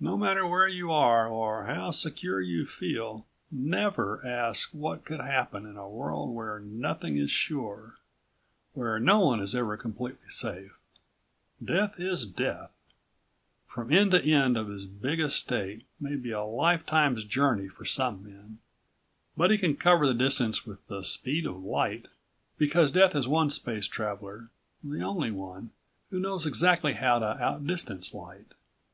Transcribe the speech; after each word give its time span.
No 0.00 0.16
matter 0.16 0.46
where 0.46 0.66
you 0.66 0.90
are 0.90 1.28
or 1.28 1.64
how 1.64 1.90
secure 1.90 2.40
you 2.40 2.64
feel, 2.64 3.26
never 3.50 4.26
ask 4.26 4.70
what 4.70 5.04
could 5.04 5.20
happen 5.20 5.66
in 5.66 5.76
a 5.76 5.86
world 5.86 6.34
where 6.34 6.58
nothing 6.58 7.18
is 7.18 7.30
sure, 7.30 7.96
where 8.72 8.98
no 8.98 9.20
one 9.20 9.40
is 9.40 9.54
ever 9.54 9.76
completely 9.76 10.30
safe. 10.30 10.74
Death 11.62 12.00
is 12.00 12.24
death. 12.24 12.70
From 13.66 13.92
end 13.92 14.12
to 14.12 14.22
end 14.22 14.56
of 14.56 14.68
his 14.68 14.86
big 14.86 15.20
estate 15.20 15.84
may 16.00 16.16
be 16.16 16.30
a 16.30 16.42
lifetime's 16.44 17.22
journey 17.24 17.68
for 17.68 17.84
some 17.84 18.24
men. 18.24 18.60
But 19.36 19.50
he 19.50 19.58
can 19.58 19.76
cover 19.76 20.06
the 20.06 20.14
distance 20.14 20.64
with 20.66 20.86
the 20.86 21.02
speed 21.02 21.44
of 21.44 21.62
light, 21.62 22.08
because 22.56 22.90
Death 22.90 23.14
is 23.14 23.28
one 23.28 23.50
space 23.50 23.86
traveler 23.86 24.48
the 24.82 25.02
only 25.02 25.30
one 25.30 25.72
who 26.08 26.18
knows 26.20 26.46
exactly 26.46 26.94
how 26.94 27.18
to 27.18 27.38
outdistance 27.38 28.14
light. 28.14 28.52